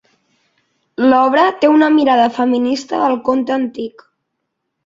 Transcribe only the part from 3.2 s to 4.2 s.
conte antic.